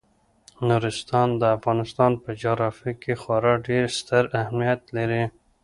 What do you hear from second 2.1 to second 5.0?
په جغرافیه کې خورا ډیر ستر اهمیت